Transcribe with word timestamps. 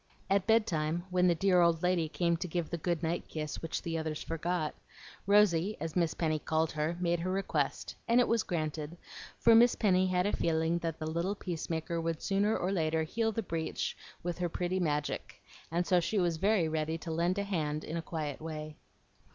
At 0.31 0.47
bedtime, 0.47 1.03
when 1.11 1.27
the 1.27 1.35
dear 1.35 1.61
old 1.61 1.83
lady 1.83 2.09
came 2.09 2.35
to 2.37 2.47
give 2.47 2.71
the 2.71 2.77
good 2.79 3.03
night 3.03 3.27
kiss, 3.27 3.61
which 3.61 3.83
the 3.83 3.99
others 3.99 4.23
forgot, 4.23 4.73
Rosy, 5.27 5.77
as 5.79 5.95
Miss 5.95 6.15
Penny 6.15 6.39
called 6.39 6.71
her, 6.71 6.97
made 6.99 7.19
her 7.19 7.29
request; 7.29 7.93
and 8.07 8.19
it 8.19 8.27
was 8.27 8.41
granted, 8.41 8.97
for 9.37 9.53
Miss 9.53 9.75
Penny 9.75 10.07
had 10.07 10.25
a 10.25 10.35
feeling 10.35 10.79
that 10.79 10.97
the 10.97 11.05
little 11.05 11.35
peacemaker 11.35 12.01
would 12.01 12.19
sooner 12.23 12.57
or 12.57 12.71
later 12.71 13.03
heal 13.03 13.31
the 13.31 13.43
breach 13.43 13.95
with 14.23 14.39
her 14.39 14.49
pretty 14.49 14.79
magic, 14.79 15.39
and 15.69 15.85
so 15.85 15.99
she 15.99 16.17
was 16.17 16.37
very 16.37 16.67
ready 16.67 16.97
to 16.97 17.11
lend 17.11 17.37
a 17.37 17.43
hand 17.43 17.83
in 17.83 17.95
a 17.95 18.01
quiet 18.01 18.41
way. 18.41 18.77